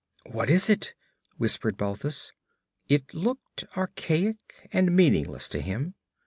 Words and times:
'What 0.25 0.49
is 0.49 0.67
it?' 0.67 0.95
whispered 1.37 1.77
Balthus. 1.77 2.31
It 2.87 3.13
looked 3.13 3.65
archaic 3.77 4.67
and 4.73 4.95
meaningless 4.95 5.47
to 5.49 5.61
him. 5.61 5.93